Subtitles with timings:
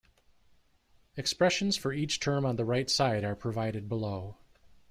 [1.15, 4.35] Expressions for each term on the right side are provided below.